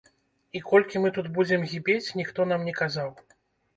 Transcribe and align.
І 0.59 0.61
колькі 0.69 1.01
мы 1.03 1.11
тут 1.19 1.29
будзем 1.37 1.67
гібець, 1.73 2.11
ніхто 2.23 2.49
нам 2.53 2.67
не 2.71 2.77
казаў. 2.83 3.09